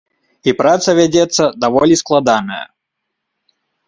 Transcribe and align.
І 0.51 0.51
праца 0.61 0.95
вядзецца 0.99 1.43
даволі 1.65 1.97
складаная. 2.01 2.63